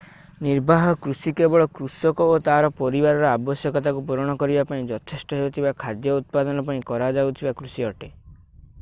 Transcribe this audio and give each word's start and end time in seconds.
ନିର୍ବାହ 0.43 0.85
କୃଷି 1.07 1.33
କେବଳ 1.41 1.65
କୃଷକ 1.79 2.25
ଓ 2.37 2.39
ତା'ର 2.47 2.71
ପରିବାରର 2.79 3.27
ଆବଶ୍ୟକତାକୁ 3.33 4.01
ପୂରଣ 4.07 4.35
କରିବା 4.45 4.63
ପାଇଁ 4.71 4.89
ଯଥେଷ୍ଟ 4.93 5.39
ହେଉଥିବା 5.41 5.73
ଖାଦ୍ୟ 5.85 6.15
ଉତ୍ପାଦନ 6.17 6.65
ପାଇଁ 6.71 6.81
କରାଯାଉଥିବା 6.93 7.53
କୃଷି 7.61 7.87
ଅଟେ 7.91 8.11